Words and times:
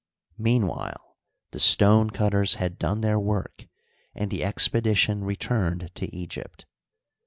Meanwhile 0.39 1.15
the 1.51 1.59
stone 1.59 2.09
cutters 2.09 2.55
had 2.55 2.79
done 2.79 3.01
their 3.01 3.19
work, 3.19 3.67
and 4.15 4.31
the 4.31 4.43
expedition 4.43 5.23
returned 5.23 5.93
to 5.93 6.11
Egypt. 6.15 6.65